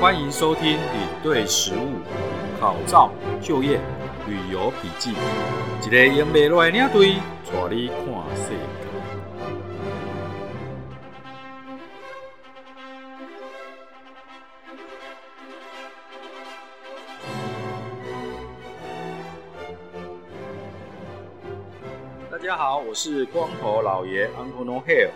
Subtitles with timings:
[0.00, 1.98] 欢迎收听领队食物
[2.60, 3.80] 考照就业
[4.28, 5.14] 旅游笔记，
[5.82, 7.14] 一个用未来领队
[7.46, 8.83] 带你看世界。
[22.94, 25.10] 是光头老爷 Uncle No Hair。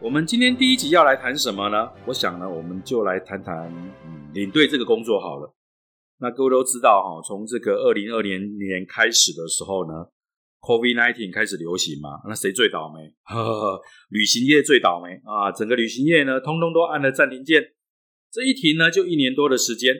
[0.00, 1.90] 我们今天第一集要来谈什么呢？
[2.06, 3.70] 我想呢，我们就来谈谈
[4.32, 5.54] 领队这个工作好了。
[6.20, 9.92] 那各位都知道哈，从这个二零二零年开始的时候呢
[10.60, 13.12] ，COVID nineteen 开始流行嘛，那谁最倒霉？
[13.24, 15.52] 呵呵呵，旅行业最倒霉啊！
[15.52, 17.62] 整个旅行业呢，通通都按了暂停键。
[18.32, 19.94] 这一停呢，就一年多的时间。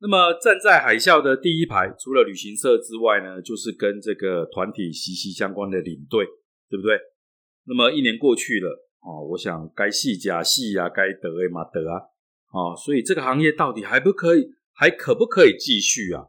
[0.00, 6.26] 那么站在海啸的第一排，除了旅行社之外呢，就是跟这个团体息息相关的领队，
[6.68, 6.98] 对不对？
[7.66, 8.84] 那么一年过去了。
[9.04, 12.00] 哦，我想该戏假戏呀，该得诶嘛得啊，
[12.52, 16.24] 哦，所以这个行业到底还不可以，还可不可以继续啊？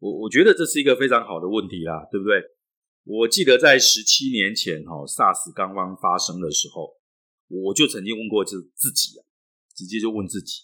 [0.00, 2.42] 我我觉得这是一个非常好的问题啦，对不对？
[3.04, 6.94] 我记得在十七年前哈，SARS 刚刚发生的时候，
[7.48, 9.22] 我就曾经问过自自己啊，
[9.76, 10.62] 直接就问自己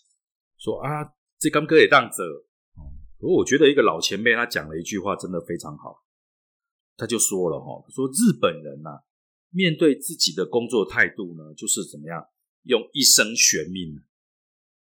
[0.57, 2.23] 说啊，这刚哥也当着
[2.77, 6.05] 哦，不我觉得一个老前辈他讲了一句话，真的非常好，
[6.99, 8.91] 他就说了哈，他说日本人呐。
[9.53, 12.25] 面对自己的工作态度呢，就是怎么样
[12.63, 13.99] 用一生悬命，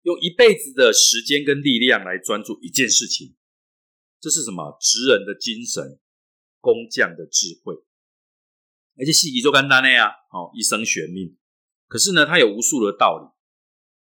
[0.03, 3.35] 用一辈子的时间跟力量来专注一件事情，
[4.19, 4.77] 这是什么？
[4.79, 5.99] 职人的精神，
[6.59, 7.73] 工匠的智慧。
[8.95, 11.35] 而且细节就干单的呀，哦，一生悬命。
[11.87, 13.32] 可是呢，他有无数的道理。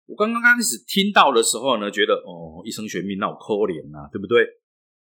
[0.07, 4.47] 我刚刚开始听到的时候呢，觉得哦，一生悬命，那我可怜呐，对不对？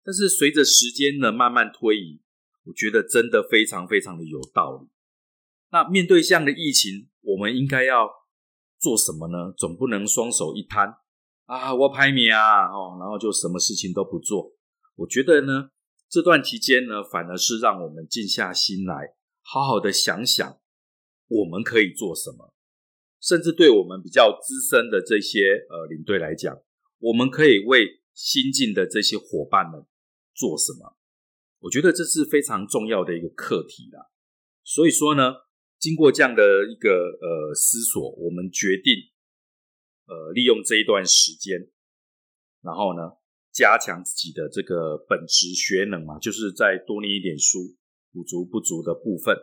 [0.04, 2.20] 但是随着时间呢慢慢推移，
[2.64, 4.88] 我觉得真的非常非常的有道理。
[5.70, 8.08] 那面对这样的疫情，我们应该要
[8.78, 9.52] 做什么呢？
[9.56, 10.94] 总不能双手一摊
[11.46, 14.52] 啊，我拍你啊，哦，然后就什么事情都不做。
[14.96, 15.70] 我觉得呢，
[16.08, 20.58] 这段期间呢，反而是让我们静下心来，好好的想想
[21.28, 22.54] 我们可以做什么。
[23.20, 26.60] 甚至对我们比较资深的这些呃领队来讲，
[26.98, 29.84] 我们可以为新进的这些伙伴们
[30.34, 30.96] 做什么？
[31.60, 34.06] 我觉得这是非常重要的一个课题啦。
[34.62, 35.48] 所以说呢。
[35.80, 38.94] 经过这样的一个呃思索，我们决定
[40.08, 41.70] 呃利用这一段时间，
[42.62, 43.12] 然后呢
[43.52, 47.76] 加强自己的这个本职学能嘛，就是再多念一点书，
[48.10, 49.38] 补足不足的部分。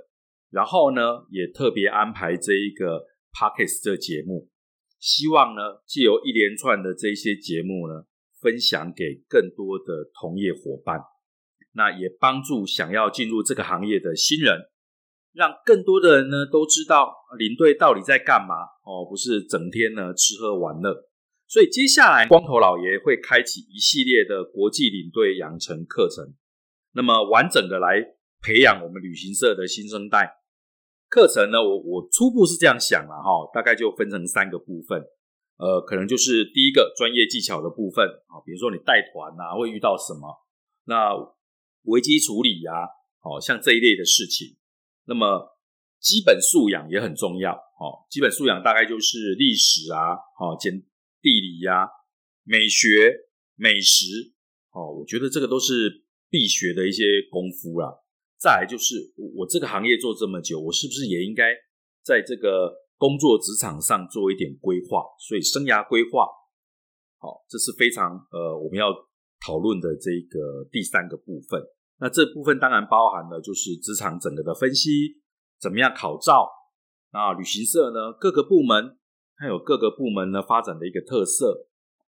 [0.49, 4.49] 然后呢也特别安排这一个 Pockets 这节目，
[4.97, 8.05] 希望呢借由一连串的这些节目呢，
[8.39, 11.01] 分享给更多的同业伙伴，
[11.73, 14.71] 那也帮助想要进入这个行业的新人。
[15.33, 21.09] 让更多的人呢都知道领队到底在干嘛哦，不是整天呢吃喝玩乐。
[21.45, 26.33] 所以接下来光头老爷会开启一系列的国际领队养成课程，
[26.93, 27.99] 那么完整的来
[28.41, 30.44] 培养我们旅行社的新生代。
[31.15, 34.99] 课程呢，我我初步是这样想了哈，大概就分成三个部分，
[35.55, 40.27] 呃，可能就是第一个专业技巧的部分啊，比如说你带团啊会遇到什么，
[40.83, 41.15] 那
[41.83, 42.83] 危机处理呀，
[43.23, 44.57] 哦，像这一类的事情。
[45.05, 45.55] 那么
[46.01, 50.83] 基本素养也很重要，哦，基本素养大概就是历史啊，哦，简
[51.21, 51.87] 地理呀，
[52.43, 54.35] 美学、美食，
[54.71, 58.03] 哦，我觉得这个都是必学的一些功夫啦。
[58.37, 61.53] 再来就是我这个行业做这么久，我是不是也应该
[62.03, 65.03] 在这个工作职场上做一点规划？
[65.17, 66.27] 所以生涯规划，
[67.17, 68.93] 好，这是非常呃我们要
[69.39, 71.61] 讨论的这个第三个部分。
[71.97, 75.15] 那这部分当然包含了就是职场整个的分析，
[75.59, 76.47] 怎么样考照，
[77.13, 78.97] 那旅行社呢各个部门
[79.37, 81.67] 还有各个部门呢发展的一个特色，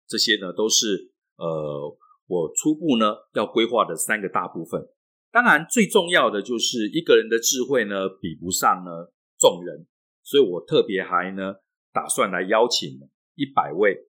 [0.08, 1.98] 这些呢都是呃
[2.28, 4.90] 我初步呢要规划的三个大部分。
[5.36, 9.86] 当然最重要的就是一个人的智慧呢比不上呢众人，
[10.24, 11.56] 所以我特别还呢
[11.92, 12.90] 打算来邀请
[13.36, 14.08] 一百位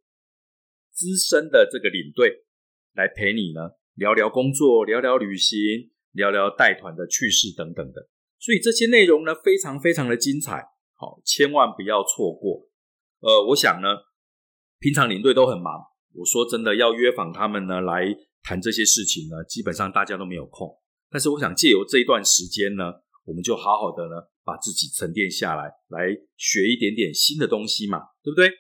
[0.93, 2.45] 资深的这个领队
[2.95, 3.73] 来陪你呢。
[3.97, 8.09] 聊聊工作，聊聊旅行，聊聊带团的趣事等等的，
[8.39, 10.63] 所以这些内容呢非常非常的精彩，
[10.95, 12.69] 好，千万不要错过。
[13.19, 13.89] 呃，我想呢，
[14.79, 15.75] 平常领队都很忙，
[16.15, 18.15] 我说真的要约访他们呢来
[18.45, 20.79] 谈这些事情呢，基本上大家都没有空。
[21.11, 22.93] 但是我想借由这一段时间呢，
[23.25, 28.51] 我们就好好的呢把自己沉淀下来，来学一点点新的东西嘛，对不对？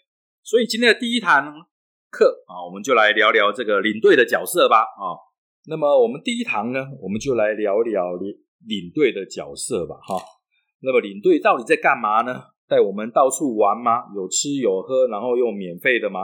[0.43, 1.52] 所以今天的第一堂
[2.10, 5.19] 课啊，我们就来聊聊这个领队的角色吧，啊。
[5.69, 8.32] 那么我们第一堂呢，我们就来聊聊领
[8.66, 10.16] 领队的角色吧，哈。
[10.81, 12.44] 那么领队到底在干嘛呢？
[12.69, 14.04] 带我们到处玩吗？
[14.14, 16.20] 有吃有喝，然后又免费的吗？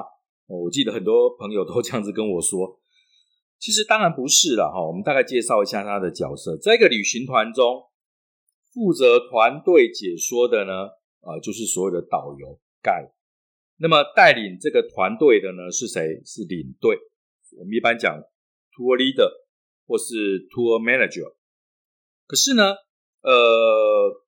[0.46, 2.78] 我记得很多朋友都这样子跟我说。
[3.62, 4.84] 其实当然不是了，哈。
[4.84, 7.84] 我们大概介绍一下他的角色，在一个旅行团中，
[8.74, 10.88] 负责团队解说的呢，
[11.20, 13.12] 啊，就是所谓的导游 guide。
[13.76, 16.20] 那么带领这个团队的呢是谁？
[16.26, 16.98] 是领队。
[17.56, 18.18] 我们一般讲
[18.74, 19.30] tour leader
[19.86, 21.32] 或是 tour manager。
[22.26, 22.74] 可是呢，
[23.22, 24.18] 呃。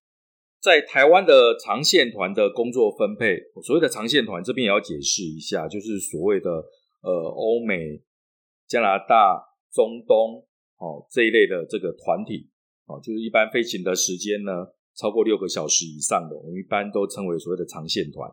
[0.65, 6.51] 在台湾的长线团的工作分配，所谓的长线团这边也要解释一下，就是所谓的
[7.03, 8.01] 呃欧美、
[8.75, 9.39] 加拿大、
[9.71, 10.43] 中东
[10.83, 12.51] 哦这一类的这个团体
[12.87, 14.51] 哦，就是一般飞行的时间呢
[14.97, 18.29] 超过六个小时以上的，我们一般都称为所谓的长线团。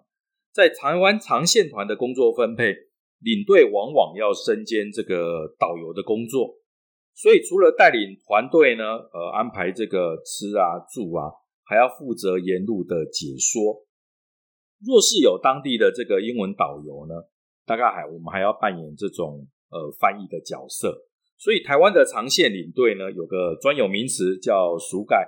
[0.51, 2.73] 在台湾长线团的工作分配，
[3.19, 6.57] 领队往往要身兼这个导游的工作，
[7.13, 8.83] 所以除了带领团队呢，
[9.13, 11.29] 呃安排这个吃啊住啊。
[11.63, 13.85] 还要负责沿路的解说。
[14.83, 17.15] 若是有当地的这个英文导游呢，
[17.65, 21.07] 大概还我们还要扮演这种呃翻译的角色。
[21.37, 25.27] 所以台湾的长线领队呢，有个专有名词叫“熟盖”，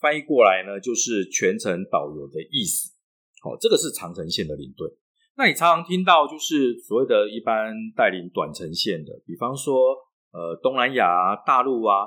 [0.00, 2.94] 翻译过来呢就是全程导游的意思。
[3.42, 4.88] 好，这个是长程线的领队。
[5.36, 9.96] 那你常常听到就是所谓的一般带领短程线的，比方说
[10.32, 12.06] 呃东南亚、大陆啊。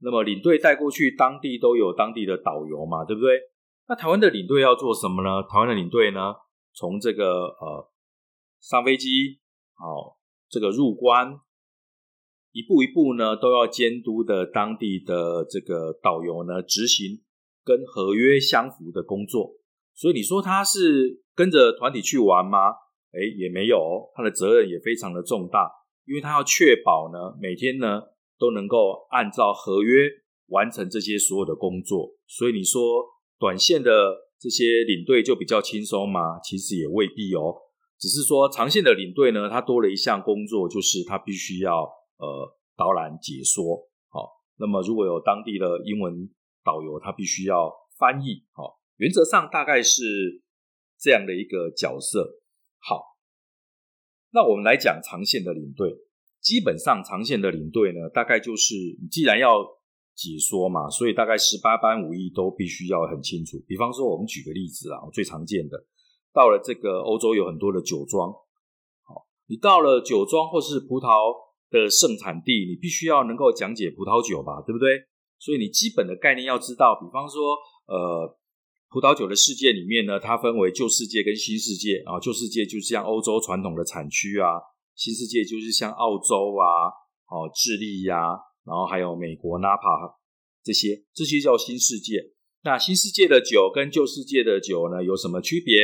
[0.00, 3.40] 那么领队带过去，当地都有当地的导游嘛，对不对？
[3.88, 5.42] 那台湾的领队要做什么呢？
[5.48, 6.34] 台湾的领队呢，
[6.74, 7.90] 从这个呃
[8.60, 9.40] 上飞机，
[9.72, 10.18] 好，
[10.54, 11.34] 这个入关，
[12.52, 17.22] 一步一步呢，都要监督的当地的这个导游呢，执行
[17.64, 19.56] 跟合约相符的工作。
[19.92, 22.70] 所以你说他是跟着团体去玩吗？
[23.10, 25.68] 哎，也没有，他的责任也非常的重大，
[26.06, 28.02] 因为他要确保呢，每天呢。
[28.36, 30.10] 都能够按照合约
[30.48, 33.06] 完成这些所有的工作，所以你说
[33.38, 33.90] 短线的
[34.40, 36.40] 这些领队就比较轻松吗？
[36.42, 37.54] 其实也未必哦。
[37.98, 41.82] 只是说长线的领队呢，他多了一项工作，就是他必须要
[42.18, 43.88] 呃导览解说。
[44.08, 46.28] 好，那么如果有当地的英文
[46.64, 48.44] 导游，他必须要翻译。
[48.52, 50.42] 好，原则上大概是
[50.98, 52.40] 这样的一个角色。
[52.80, 53.16] 好，
[54.32, 55.96] 那我们来讲长线的领队。
[56.40, 59.64] 基本上长线的领队呢，大概就是你既然要
[60.14, 63.58] 解说嘛，所以大概十八般武艺都必须要很清楚。
[63.66, 65.86] 比方说，我们举个例子啊，最常见的，
[66.34, 68.32] 到了这个欧洲有很多的酒庄，
[69.06, 71.32] 好，你到了酒庄或是葡萄
[71.70, 74.98] 的盛产地，你必须要能够讲解葡萄酒吧，对不对？
[75.38, 76.98] 所以你基本的概念要知道。
[77.00, 77.54] 比方说，
[77.86, 78.36] 呃，
[78.90, 84.58] 葡萄酒的世界里面呢，它分为旧世界跟新世界啊，旧世界就是像欧洲传统的产区啊。
[84.96, 86.90] 新世界就是像澳洲啊、
[87.30, 88.16] 哦智利呀，
[88.64, 89.82] 然后还有美国纳帕
[90.62, 92.32] 这些，这些叫新世界。
[92.62, 95.74] 那新世界的酒跟旧世界的酒呢有什么区别？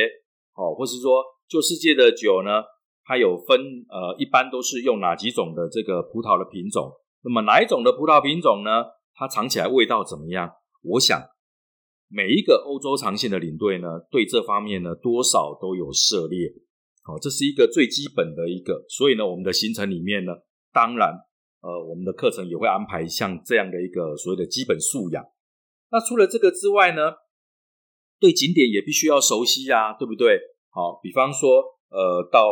[0.55, 2.63] 哦，或是说旧世界的酒呢，
[3.03, 3.59] 它有分
[3.89, 6.91] 呃，一般都是用哪几种的这个葡萄的品种？
[7.23, 8.83] 那么哪一种的葡萄品种呢？
[9.13, 10.49] 它尝起来味道怎么样？
[10.83, 11.21] 我想
[12.07, 16.51] 每一个欧洲长线的领队呢，对这方面呢多少都有涉猎。
[17.03, 20.33] 好，这是一个最基本的一个，所以呢，我们的行程里面呢，
[20.71, 21.13] 当然，
[21.61, 25.23] 呃，我们的课程也会安排像这样的一个所谓的基本素养。
[25.91, 27.13] 那除了这个之外呢，
[28.21, 30.39] 对景点也必须要熟悉呀，对不对？
[30.69, 31.49] 好，比方说，
[31.89, 32.45] 呃，到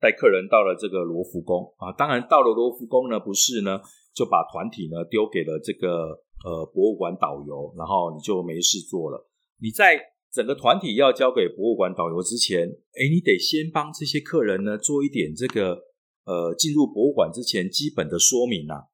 [0.00, 3.80] 带客人到了这个罗浮宫啊，当然到了罗浮宫呢，不是呢
[4.12, 9.30] 就把团体呢丢给了这个呃博物馆导游，然后你就没事做了，
[9.62, 10.10] 你在。
[10.34, 15.78] 整个团体要交给博物馆导游之前，哎，你得先帮这些客人呢做一点这个
[16.26, 18.90] 呃进入博物馆之前基本的说明啊。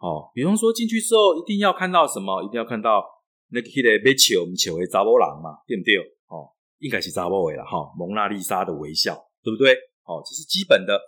[0.00, 2.42] 哦，比方说进去之后一定要看到什么？
[2.42, 3.04] 一定要看到
[3.52, 3.68] 那个
[4.02, 5.96] 被求我们求为查波郎嘛，对不对？
[6.28, 9.74] 哦，应该是查波维了哈，蒙娜丽莎的微笑，对不对？
[10.04, 10.98] 哦，这是基本的。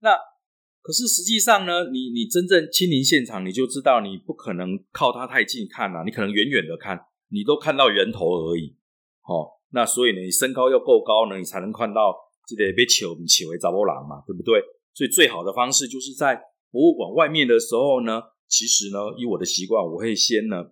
[0.00, 0.14] 那
[0.82, 8.76] 可是实际上呢，你你真正亲临现场，你就知道你不可能靠它太近看啊，你可能远远的看，你都看到人头而已。
[9.26, 12.14] 哦，那所以呢，你身高要够高呢，你才能看到
[12.46, 14.60] 这个被球球为查波郎嘛，对不对？
[14.92, 16.36] 所以最好的方式就是在
[16.70, 20.66] 博物馆外面的时候呢，其实呢，以我的习惯，我会先呢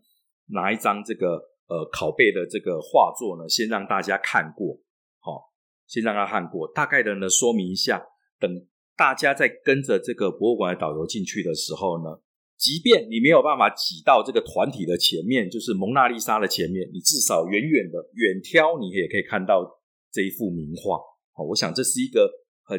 [0.46, 1.37] 拿一张这个
[1.68, 4.78] 呃拷贝的这个画作呢，先让大家看过，
[5.20, 5.52] 好，
[5.87, 8.02] 先让他看过，大概的呢说明一下，
[8.38, 8.50] 等
[8.96, 12.22] 大家在跟着这个博物馆的导游进去的时候呢。
[12.58, 19.66] 即便你没有办法挤到这个团体的前面，就是蒙娜丽莎的前面，你至少远远的远眺，你也可以看到
[20.12, 20.96] 这一幅名画。
[21.34, 22.30] 好，我想这是一个
[22.62, 22.78] 很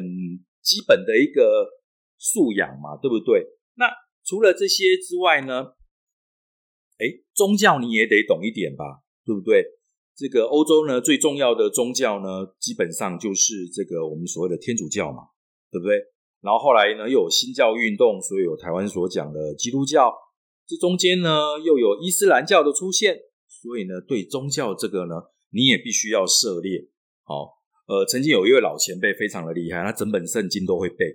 [0.62, 1.68] 基本的一个
[2.16, 3.44] 素养嘛，对不对？
[3.76, 3.84] 那
[4.24, 5.74] 除了这些之外呢，
[6.98, 9.64] 哎，宗教你也得懂一点吧，对不对？
[10.16, 15.22] 这个欧洲呢，最重要的宗教呢，基本上就是这个我们所谓的天主教嘛，
[15.72, 15.98] 对不对？
[16.40, 20.14] 然后后来呢，又有新教运动，所以有台湾所讲的基督教。
[20.66, 25.14] 这中间呢，又有伊斯兰教的出现，所以呢，对宗教这个呢，
[25.50, 26.88] 你也必须要涉猎。
[27.24, 31.06] 好，呃，曾经有一位老前辈非常的厉害，他整本圣经都会背。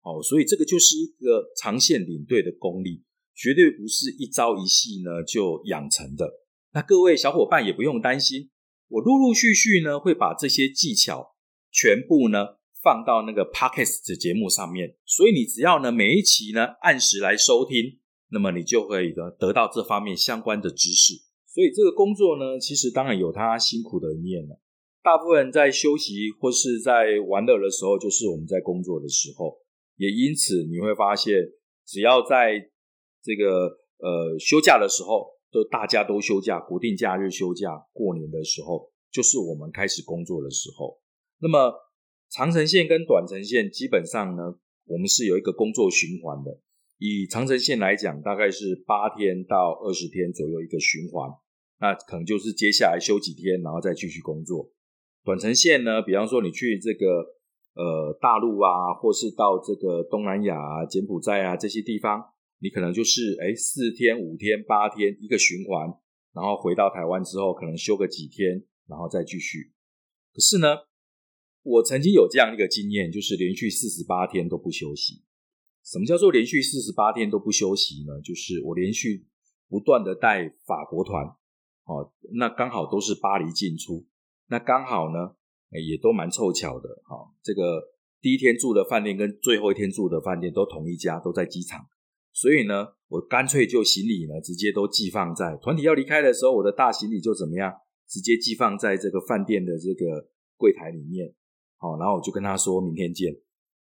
[0.00, 6.30] 好，所以这个就是一个长线领队的功力，绝对不是一朝一夕呢就养成的。
[6.72, 8.50] 那各位小伙伴也不用担心，
[8.88, 11.34] 我陆陆续续呢会把这些技巧
[11.70, 17.98] 全部呢放到那个 podcast 的节目上面，所以你只要呢每一期呢按时来收听，
[18.30, 21.14] 那么你就会呢得到这方面相关的知识。
[21.46, 24.58] 所以这个工作呢，其实当然有它辛苦的一面了。
[25.02, 29.58] 大部分在休息或是在玩乐的时候，就是我们在工作的时候。
[29.96, 31.34] 也因此你会发现，
[31.86, 32.70] 只要在
[33.22, 35.30] 这个呃休假的时候。
[35.52, 40.98] 都大家都休假，国定假日休假，过年的时候就是我们开始工作的时候。
[41.40, 41.74] 那么
[42.30, 44.54] 长程线跟短程线基本上呢，
[44.86, 46.58] 我们是有一个工作循环的。
[46.96, 51.28] 以长程线来讲，大概是八天到二十天左右一个循环，
[51.82, 54.70] 那可能就是接下来休几天，然后再继续工作。
[55.22, 57.06] 短程线呢，比方说你去这个
[57.74, 62.31] 呃大陆啊，或是到这个东南亚、柬埔寨啊这些地方。
[62.62, 65.92] 你可能就是哎，四天、五天、八天一个循环，
[66.32, 69.72] 然后回到台湾之后，可能休个几天，然后再继续。
[70.32, 70.76] 可是呢，
[71.64, 75.24] 我曾经有这样一个经验，就是连续四十八天都不休息。
[75.84, 78.20] 什么叫做连续四十八天都不休息呢？
[78.22, 79.26] 就是我连续
[79.68, 81.26] 不断的带法国团，
[81.86, 84.06] 哦，那刚好都是巴黎进出，
[84.46, 85.34] 那刚好呢，
[85.84, 87.02] 也都蛮凑巧的。
[87.06, 87.82] 哈，这个
[88.20, 91.88] 第一天住的饭店跟最后一天住的饭店都同一家，都在机场。
[92.32, 97.72] 所以呢，我干脆就行李呢，直接都寄放在团体要离开的时候，我的大行李就怎么样，
[98.08, 101.34] 直接寄放在这个饭店的这个柜台里面。
[101.76, 103.34] 好，然后我就跟他说明天见。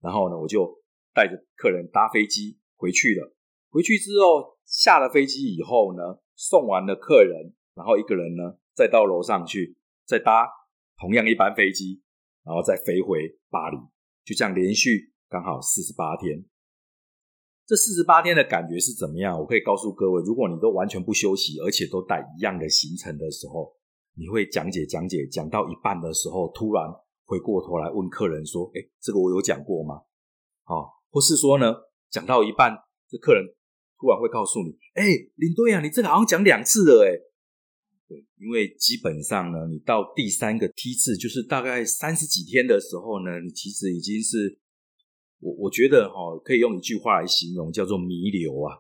[0.01, 0.81] 然后呢，我就
[1.13, 3.35] 带着客人搭飞机回去了。
[3.69, 10.47] 回去之后，下了飞机以后呢，送完了客人，然后一个人呢，再到楼上去，再搭
[10.97, 12.01] 同样一班飞机，
[12.43, 13.77] 然后再飞回巴黎。
[14.25, 16.45] 就这样连续刚好四十八天。
[17.69, 19.37] 这四十八天的感觉是怎么样？
[19.39, 23.71] 我可以告诉各位，如果你都完全不休息，而且都带一样的行程的时候，
[24.15, 26.83] 你会讲解讲解讲到一半的时候，突然
[27.25, 30.01] 回过头来问客人说：“哎，这个我有讲过吗？”
[30.65, 31.71] 哦，或是说呢，
[32.09, 32.75] 讲到一半，
[33.07, 33.45] 这客人
[33.99, 37.13] 突然会告诉你：“哎，领队啊，你这个好像讲两次了。”哎，
[38.07, 44.57] 对，因为基本上呢，你到第三个梯次，就是大概三十几天的时候呢，你其实已经是。
[45.39, 48.79] 我我觉得哈，可以用一句话来形容，叫做弥留啊！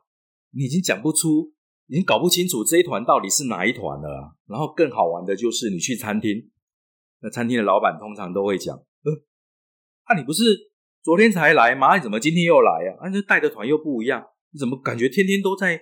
[0.51, 1.53] 你已经讲不出，
[1.87, 4.35] 已经搞不清楚这一团到底是哪一团了。
[4.45, 6.49] 然后更好玩的就是，你去餐厅，
[7.21, 8.75] 那餐厅的老板通常都会讲：“，
[10.03, 11.95] 啊，你不是昨天才来吗？
[11.95, 13.07] 你怎么今天又来啊？
[13.07, 15.79] 啊，这带的团又不一样，你怎么感觉天天都在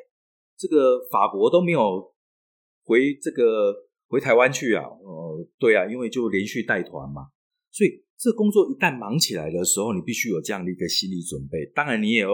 [0.58, 2.14] 这个法国都没有
[2.84, 3.74] 回这个
[4.08, 4.84] 回台湾去啊？
[4.84, 7.30] 哦，对啊，因为就连续带团嘛，
[7.72, 8.06] 所以。
[8.20, 11.66] 这工作一旦忙起来的时候，你必须有这样的一个心理准备。
[11.76, 12.30] 当然，你也要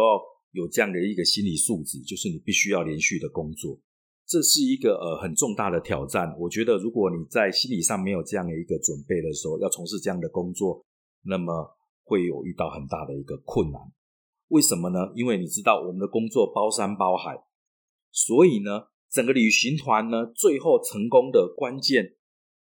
[0.51, 3.77] 有这样的一个心理素质，就是你必须要连续的工作。
[4.25, 6.33] 这是一个呃很重大的挑战。
[6.39, 10.85] 我觉得，如果你在心理上没有这样的一个准备的时候，要从事这样的工作，
[11.23, 13.81] 那么会有遇到很大的一个困难。
[14.47, 15.11] 为什么呢？
[15.15, 17.35] 因为你知道，我们的工作包山包海，
[18.09, 22.15] 所以呢，整个旅行团呢，最后成功的关键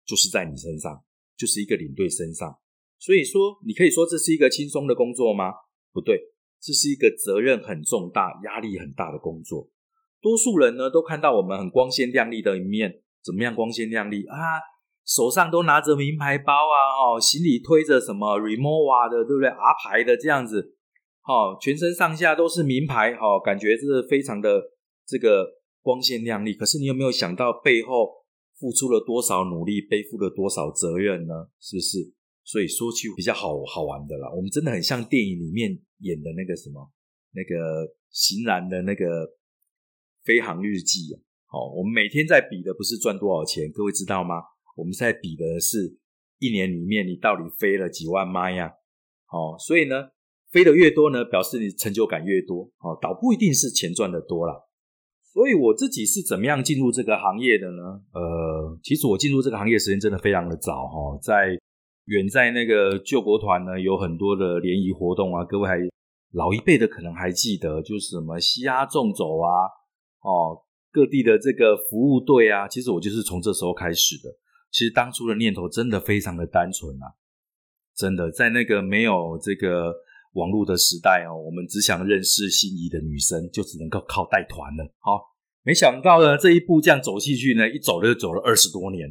[0.05, 1.03] 就是在你身上，
[1.37, 2.57] 就是一个领队身上。
[3.01, 5.51] 所以说，你可以说这是一个轻松的工作吗？
[5.91, 6.21] 不对，
[6.61, 9.67] 这是一个责任很重大、压力很大的工作。
[10.21, 14.37] 多数人呢都看到我们很光鲜亮丽的一面，怎么样光鲜亮丽啊？
[15.03, 20.75] 手上都拿着名牌包啊，哦，行李推着什么 Remova 的，对不对？R 牌的这样子，
[21.25, 24.61] 哦，全身上下都是名牌，哦，感觉是非常的
[25.07, 25.47] 这个
[25.81, 26.53] 光鲜亮丽。
[26.53, 28.23] 可是你有没有想到背后
[28.59, 31.47] 付出了多少努力，背负了多少责任呢？
[31.59, 32.13] 是不是？
[32.43, 36.91] 所以说去比较好好玩的啦，我们真的很像电影里面演的那个什么，
[37.33, 39.27] 那个行然的那个
[40.23, 41.21] 飞航日记啊。
[41.45, 44.35] 好，我们每天在比的不是赚多少钱，各位知道吗？
[44.75, 45.97] 我们在比的是
[46.39, 48.71] 一年里面你到底飞了几万迈呀？
[49.25, 50.09] 好，所以呢，
[50.49, 52.71] 飞的越多呢，表示你成就感越多。
[52.77, 54.69] 好，倒不一定是钱赚的多了。
[55.33, 58.01] 所以我自己是怎么样进入这个行业的呢？
[58.13, 61.57] 呃，其实我进入这个行业时间真的非常的早哈，在
[62.05, 65.77] 远在那个救国团呢，有很多的联谊活动啊，各位还
[66.33, 69.49] 老一辈的可能还记得，就是什么西亚纵走啊，
[70.21, 74.29] 哦，各地的这个服务队啊，其实我就是从这时候开始的。
[74.71, 77.11] 其实当初的念头真的非常的单纯啊，
[77.95, 79.93] 真的在那个没有这个
[80.33, 84.93] 网络的时代哦，我们只想认识心仪的女生，就只能够靠带团了。
[84.99, 89.09] 好，没想到呢，这一步这样走进去呢，一走就走了二十多年。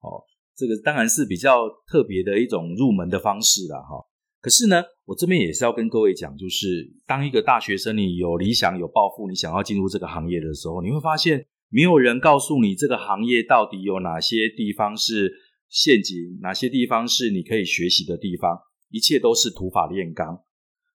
[0.00, 0.22] 哦，
[0.58, 4.04] 这个当然是比较特别的一种入门的方式了哈。
[4.40, 11.46] 可是呢，我这边也是要跟各位讲，就是当一个大学生，你有理想、有抱负，你想要进入这个行业的时候，你会发现。
[11.70, 15.30] 没有人告诉你这个行业到底有哪些地方是
[15.68, 20.40] 陷阱，哪些地方是你可以学习的地方，一切都是土法炼钢。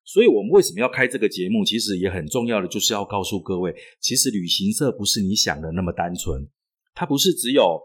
[0.03, 1.63] 所以，我们为什么要开这个节目？
[1.63, 6.49] 其实也很重要的，就是要告诉各位，其实旅行社不是你想的那么单纯，
[6.95, 7.79] 它不是只有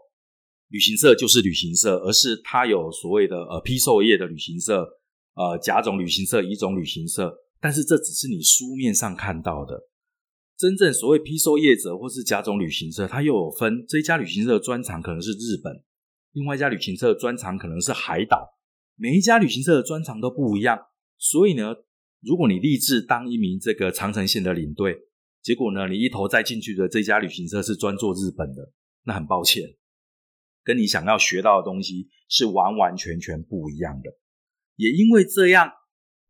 [0.69, 4.87] 旅行社就是旅行社，而是它有所谓的呃批售业的旅行社，
[5.35, 9.89] 呃甲种旅行社、乙种旅行社，但是这只是你书面上看到的。
[10.59, 15.73] 真正所谓批售业者或是甲种旅行社，它又有分这一家旅行社的专长可能是日本，
[16.33, 18.59] 另外一家旅行社的专长可能是海岛，
[18.97, 20.79] 每一家旅行社的专长都不一样。
[21.17, 21.75] 所以呢，
[22.21, 24.99] 如果你立志当一名这个长城线的领队，
[25.43, 28.73] 结果呢，你一头栽进去的这家旅行社是专做日本的，
[29.05, 29.65] 那很抱歉，
[30.69, 34.11] 跟你想要学到的东西是完完全全不一样的。
[34.77, 35.73] 也因为这样，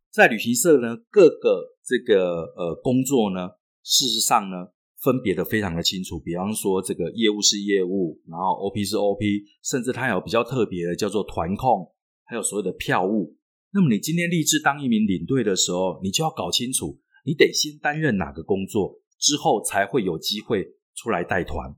[0.09, 3.49] 在旅行社呢，各个这个呃工作呢。
[3.83, 4.67] 事实上呢，
[5.01, 6.17] 分别的非常的清楚。
[6.19, 11.91] 比方说，这个业务是业务，然后 OP 是 OP，甚至它有比较特别的叫做团控，
[12.23, 13.35] 还有所谓的票务。
[13.73, 20.65] 那么你今天立志当一名领队的时候，你就要搞清楚，你得先担任哪个工作，之后才会有机会
[20.95, 21.75] 出来带团。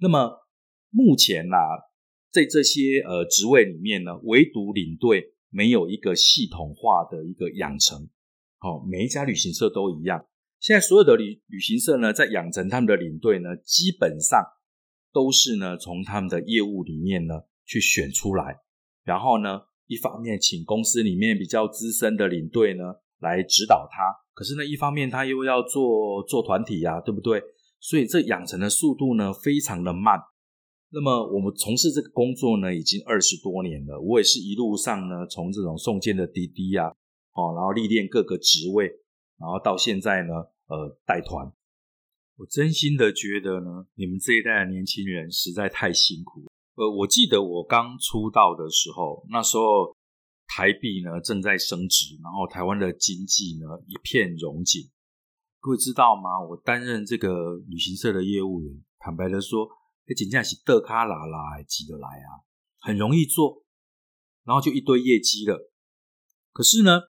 [0.00, 0.48] 那么
[0.90, 1.56] 目前呐，
[2.32, 8.08] 在这些呃职位里面呢，唯独领队没有一个系统化的一个养成。
[8.58, 10.24] 好，每一家旅行社都一样。
[10.58, 14.42] 现在所有的旅旅行社呢，在养成他们的领队呢，基本上
[15.12, 17.34] 都是呢从他们的业务里面呢
[17.66, 18.60] 去选出来，
[19.04, 22.84] 然后呢，一方面请公司里面比较资深的领队呢
[23.18, 23.98] 来指导他，
[24.32, 27.42] 可是呢，一方面他又要做做团体呀，对不对？
[27.78, 30.18] 所以这养成的速度呢非常的慢。
[30.92, 36.88] 那么我们从事这个工作呢，已经二十多年了，我也是一路上呢从这种送件的滴滴呀，
[37.32, 38.86] 哦，然后历练各个职位，
[39.38, 40.32] 然后到现在呢。
[40.68, 41.52] 呃，带团，
[42.38, 46.46] 我真心的觉得呢，你们这一代的年轻人实在太辛苦。
[46.76, 49.94] 呃，我记得我刚出道的时候，那时候
[50.46, 54.88] 台币呢正在升值，然后台湾的经济呢一片荣景。
[55.60, 56.40] 各位知道吗？
[56.48, 59.68] 我担任这个旅行社的业务员，坦白的说，
[60.12, 62.44] 哎，真正是得卡拉拉急得来啊，
[62.80, 63.64] 很容易做，
[64.44, 65.72] 然后就一堆业绩了。
[66.52, 67.00] 可是呢，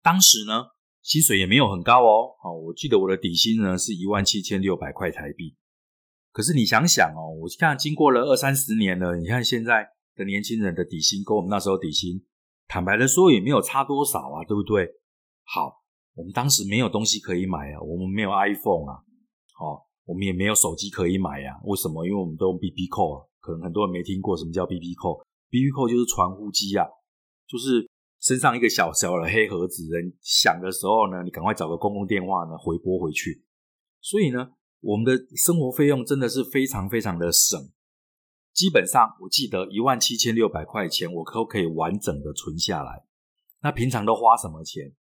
[0.00, 0.66] 当时呢。
[1.04, 5.56] 薪水也没有很高哦，好，我记得我的底薪呢是一万七千六百块台币。
[6.30, 12.24] 可是你想想哦，我看经过了二三十年了，你看现在的年轻人的底薪跟我们那时候底薪，
[12.68, 14.88] 坦白的说也没有差多少啊，对不对？
[15.42, 15.82] 好，
[16.14, 19.02] 我们当时没有东西可以买啊，我们没有 iPhone 啊，
[19.54, 21.60] 好，我们也没有手机可以买呀。
[21.64, 22.06] 为什么？
[22.06, 26.86] 因为我们都用 BB 扣啊，可能很多人没听过什么叫 BB 扣，BB 扣就是传呼机啊，
[27.46, 27.88] 就是。
[28.22, 33.42] 身上一个小小的黑盒子，人响的时候呢，你赶快找个公共电话呢回拨回去。
[34.00, 37.58] 所以呢，我们的生活费用真的是非常非常的省。
[38.54, 43.04] 基本上，我记得一万七千六百块钱，我可可以完整的存下来。
[43.60, 44.94] 那平常都花什么钱？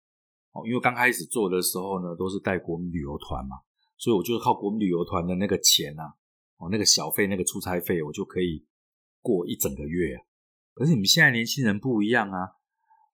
[0.52, 3.58] 哦，因为刚开始做的时候呢，都是带国民旅游团嘛，
[4.00, 6.14] 所以我就靠国民旅游团的那个钱啊，
[6.56, 8.64] 哦，那个小费、那个出差费，我就可以
[9.20, 10.24] 过一整个月啊。
[10.72, 12.56] 可是你们现在年轻人不一样啊。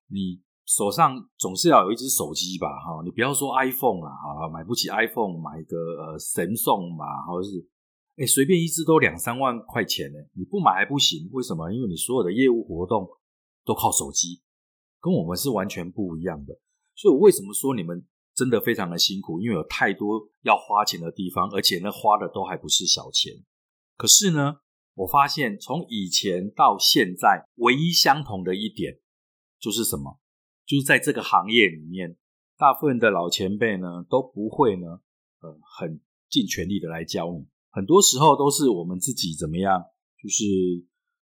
[0.09, 7.69] 你手上总是要有一只手机吧，哈，你不要说 iPhone 啦，好了买不起 iPhone，买个呃神送吧，或者是，
[8.17, 11.73] 哎，随便一只都两三万块钱呢，你不买还不行，为什么？
[11.73, 13.09] 因为你所有的业务活动
[13.65, 14.41] 都靠手机，
[15.01, 16.57] 跟我们是完全不一样的。
[16.95, 19.41] 所以我为什么说你们真的非常的辛苦？
[19.41, 23.33] 因为有太多要花钱的地方，而且那花的都还不是小钱。
[23.97, 24.59] 可是呢，
[24.95, 29.01] 我发现从以前到现在，唯一相同的一点。
[29.59, 30.21] 就是什么？
[30.67, 32.19] 就是在这个行业里面，
[32.59, 35.01] 大部分的老前辈呢都不会呢，
[35.41, 37.47] 呃，很尽全力的来教你。
[37.71, 39.83] 很多时候都是我们自己怎么样，
[40.23, 40.45] 就是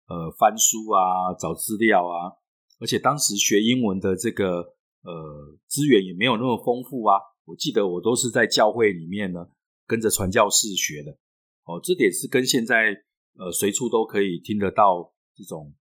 [0.06, 2.38] 呃翻书啊，找资料啊。
[2.78, 7.18] 而且当时学英文的这个呃资源也没有那么丰富啊。
[7.44, 9.48] 我记得我都是在教会里面呢，
[9.86, 11.18] 跟着传教士学的。
[11.64, 13.04] 哦，这点是跟现在
[13.38, 15.74] 呃随处都可以听得到这种。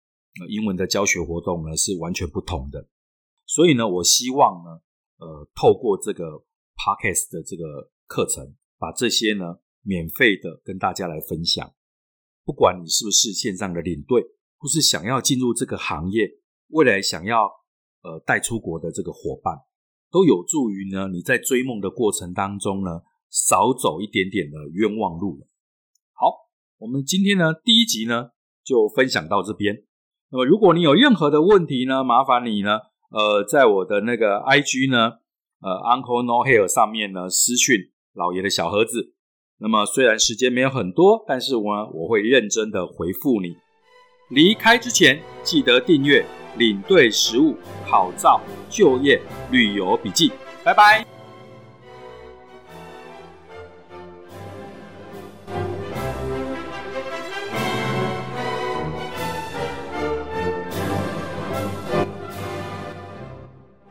[0.49, 2.87] 英文的教学活动呢是完全不同的，
[3.45, 4.83] 所以呢，我希望呢，
[5.17, 6.45] 呃，透过这个
[6.77, 11.75] podcast 的这个课程，把这些呢免费的跟大家来分享。
[12.45, 14.23] 不管你是不是线上的领队，
[14.59, 17.51] 或是想要进入这个行业，未来想要
[18.09, 19.55] 呃带出国的这个伙伴，
[20.11, 25.39] 都有助于呢你在追梦的过程当中呢少走一点点的冤枉路。
[26.15, 28.31] 好，我们今天呢第一集呢
[28.65, 29.85] 就分享到这边。
[30.31, 32.79] 那么如果你有任何的问题呢，麻烦你呢
[33.11, 35.19] 呃在我的那个 IG 呢
[35.61, 37.77] 呃 Uncle No Hair 上面呢私讯
[38.15, 39.15] 老爷的小盒子。
[39.61, 43.57] 那么虽然时间没有很多，但是我我会认真的回复你。
[44.31, 46.25] 离开之前记得订阅
[46.59, 47.57] 领队食物
[47.89, 51.18] 考照就业旅游笔记，拜拜。